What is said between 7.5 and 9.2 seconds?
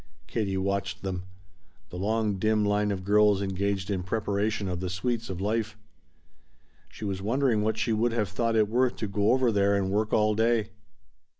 what she would have thought it worth to